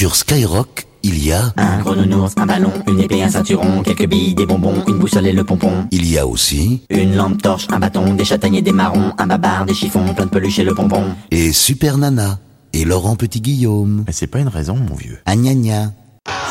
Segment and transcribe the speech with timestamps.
[0.00, 1.52] Sur Skyrock, il y a...
[1.58, 5.26] Un gros nounours, un ballon, une épée, un ceinturon, quelques billes, des bonbons, une boussole
[5.26, 5.86] et le pompon.
[5.90, 6.80] Il y a aussi...
[6.88, 10.30] Une lampe torche, un bâton, des châtaigniers, des marrons, un babar, des chiffons, plein de
[10.30, 11.04] peluches et le pompon.
[11.30, 12.38] Et Super Nana.
[12.72, 14.04] Et Laurent Petit-Guillaume.
[14.06, 15.18] Mais c'est pas une raison, mon vieux.
[15.26, 15.92] Ah gna gna.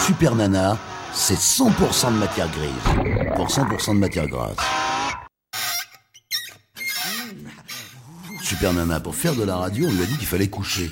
[0.06, 0.78] Super Nana,
[1.12, 3.34] c'est 100% de matière grise.
[3.36, 4.58] Pour 100% de matière grasse.
[8.44, 10.92] Super Nana, pour faire de la radio, on lui a dit qu'il fallait coucher.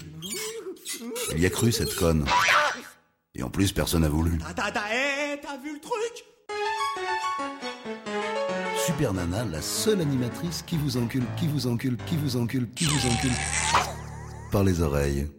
[1.31, 2.25] Elle y a cru, cette conne.
[3.35, 4.39] Et en plus, personne n'a voulu.
[4.55, 6.25] T'as vu le truc?
[8.85, 12.85] Super Nana, la seule animatrice qui vous encule, qui vous encule, qui vous encule, qui
[12.85, 13.31] vous encule.
[14.51, 15.29] Par les oreilles.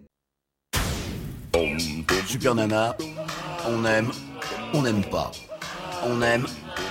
[2.27, 2.96] Super Nana,
[3.66, 4.10] on aime,
[4.74, 5.32] on n'aime pas.
[6.05, 6.46] On aime,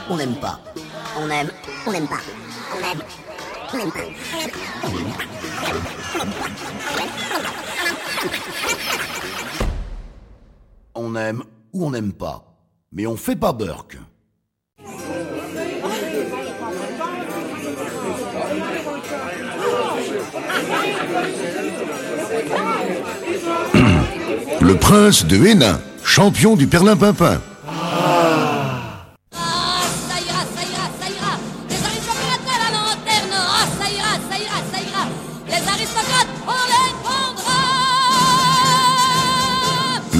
[0.09, 0.59] On n'aime pas.
[1.19, 1.51] On aime,
[1.85, 2.19] on n'aime pas.
[2.75, 3.01] On aime,
[10.95, 11.43] on aime
[11.73, 12.43] ou on n'aime pas.
[12.91, 13.97] Mais on fait pas Burke.
[24.61, 27.41] Le prince de Hénin, champion du Perlin-Pimpin.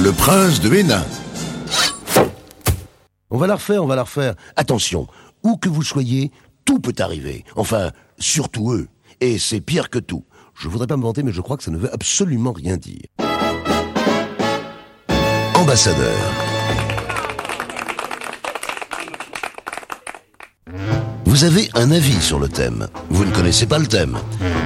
[0.08, 1.04] Le prince de Hénin.
[3.28, 4.36] On va la refaire, on va la refaire.
[4.56, 5.06] Attention,
[5.42, 6.32] où que vous soyez,
[6.64, 7.44] tout peut arriver.
[7.56, 8.88] Enfin, surtout eux.
[9.20, 10.24] Et c'est pire que tout.
[10.54, 13.02] Je voudrais pas me vanter, mais je crois que ça ne veut absolument rien dire.
[15.52, 16.16] Ambassadeur.
[21.26, 22.88] Vous avez un avis sur le thème.
[23.10, 24.16] Vous ne connaissez pas le thème.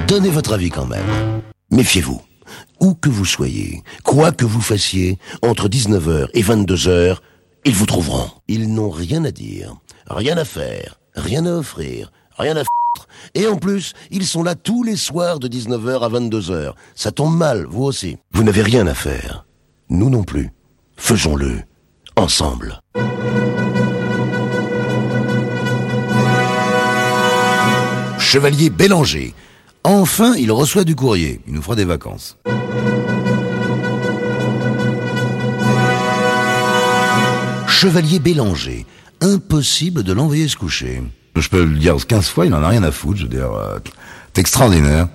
[0.07, 1.41] Donnez votre avis quand même.
[1.69, 2.21] Méfiez-vous.
[2.79, 7.17] Où que vous soyez, quoi que vous fassiez, entre 19h et 22h,
[7.65, 8.29] ils vous trouveront.
[8.47, 9.75] Ils n'ont rien à dire,
[10.07, 13.07] rien à faire, rien à offrir, rien à foutre.
[13.35, 16.73] Et en plus, ils sont là tous les soirs de 19h à 22h.
[16.95, 18.17] Ça tombe mal, vous aussi.
[18.31, 19.45] Vous n'avez rien à faire.
[19.89, 20.51] Nous non plus.
[20.97, 21.61] Faisons-le.
[22.15, 22.79] Ensemble.
[28.19, 29.33] Chevalier Bélanger.
[29.83, 31.41] Enfin, il reçoit du courrier.
[31.45, 32.37] Il nous fera des vacances.
[37.67, 38.85] Chevalier Bélanger.
[39.19, 41.03] Impossible de l'envoyer se coucher.
[41.35, 43.17] Je peux le dire 15 fois, il en a rien à foutre.
[43.17, 43.79] Je veux dire, euh,
[44.33, 45.09] c'est extraordinaire.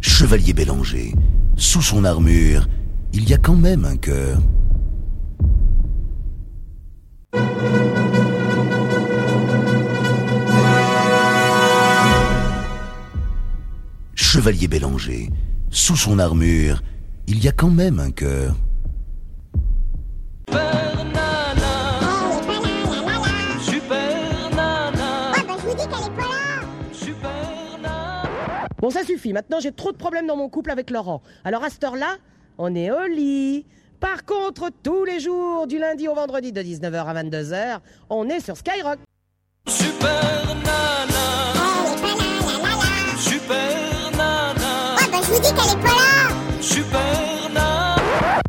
[0.00, 1.14] Chevalier Bélanger.
[1.56, 2.68] Sous son armure,
[3.12, 4.38] il y a quand même un cœur.
[14.36, 15.30] Chevalier Bélanger.
[15.70, 16.82] Sous son armure,
[17.26, 18.54] il y a quand même un cœur.
[28.78, 29.32] Bon, ça suffit.
[29.32, 31.22] Maintenant, j'ai trop de problèmes dans mon couple avec Laurent.
[31.46, 32.16] Alors, à cette heure-là,
[32.58, 33.64] on est au lit.
[34.00, 37.78] Par contre, tous les jours, du lundi au vendredi, de 19h à 22h,
[38.10, 38.98] on est sur Skyrock.
[39.66, 39.72] Oh,
[40.02, 41.35] bah,
[45.40, 46.16] dis qu'elle est pas là.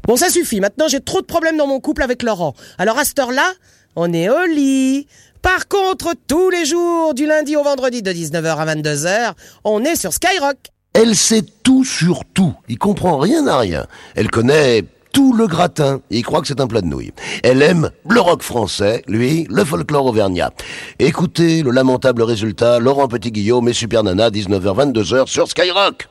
[0.07, 0.61] Bon, ça suffit.
[0.61, 2.53] Maintenant, j'ai trop de problèmes dans mon couple avec Laurent.
[2.77, 3.51] Alors, à cette heure-là,
[3.97, 5.05] on est au lit.
[5.41, 9.33] Par contre, tous les jours, du lundi au vendredi, de 19h à 22h,
[9.65, 10.57] on est sur Skyrock.
[10.93, 12.53] Elle sait tout sur tout.
[12.69, 13.85] Il comprend rien à rien.
[14.15, 15.99] Elle connaît tout le gratin.
[16.09, 17.11] Il croit que c'est un plat de nouilles.
[17.43, 20.51] Elle aime le rock français, lui, le folklore auvergnat.
[20.99, 26.07] Écoutez le lamentable résultat, Laurent Petit-Guillaume et Super Nana, 19h-22h sur Skyrock.